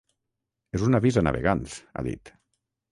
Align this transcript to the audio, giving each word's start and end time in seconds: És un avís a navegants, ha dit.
És 0.79 0.87
un 0.87 1.01
avís 1.01 1.21
a 1.21 1.25
navegants, 1.29 1.79
ha 2.01 2.07
dit. 2.11 2.37